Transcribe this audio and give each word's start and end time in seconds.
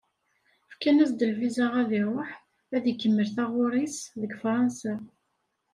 Fkan-as-d 0.71 1.19
lviza 1.31 1.67
ad 1.81 1.91
iṛuḥ 2.01 2.29
ad 2.75 2.83
ikemmel 2.91 3.27
taɣuṛi-s 3.35 3.97
deg 4.21 4.31
Fransa. 4.41 4.95